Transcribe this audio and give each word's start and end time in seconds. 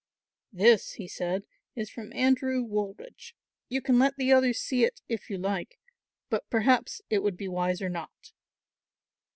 "This," 0.51 0.93
he 0.93 1.07
said, 1.07 1.43
"is 1.75 1.91
from 1.91 2.11
Andrew 2.13 2.63
Woolridge. 2.63 3.35
You 3.69 3.83
can 3.83 3.99
let 3.99 4.15
the 4.15 4.31
others 4.31 4.59
see 4.59 4.83
it 4.83 4.99
if 5.07 5.29
you 5.29 5.37
like, 5.37 5.77
but 6.27 6.49
perhaps 6.49 7.03
it 7.11 7.21
would 7.21 7.37
be 7.37 7.47
wiser 7.47 7.87
not." 7.87 8.33